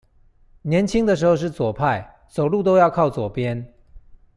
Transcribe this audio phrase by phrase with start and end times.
[0.63, 3.63] 年輕的時候是左派，走路都要靠左邊